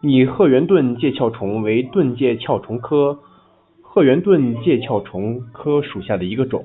[0.00, 3.20] 拟褐圆盾介壳虫为盾介壳虫科
[3.82, 5.46] 褐圆盾介壳虫
[5.82, 6.64] 属下的一个种。